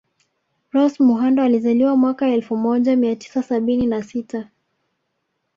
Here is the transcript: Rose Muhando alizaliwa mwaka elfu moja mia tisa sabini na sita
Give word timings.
Rose 0.71 0.99
Muhando 1.03 1.41
alizaliwa 1.43 1.95
mwaka 1.97 2.27
elfu 2.29 2.57
moja 2.57 2.95
mia 2.95 3.15
tisa 3.15 3.43
sabini 3.43 3.87
na 3.87 4.03
sita 4.03 4.49